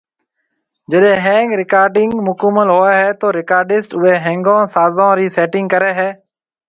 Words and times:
جڏي 0.91 1.11
ۿينگ 1.23 1.49
رڪارڊنگ 1.59 2.11
مڪمل 2.27 2.67
ھوئي 2.75 3.03
تو 3.19 3.27
رڪارڊسٽ 3.37 3.91
اوئي 3.97 4.13
ۿينگون 4.25 4.63
سازون 4.75 5.09
ري 5.19 5.27
سيٽنگ 5.35 5.67
ڪري 5.73 5.91
ھيَََ 5.99 6.09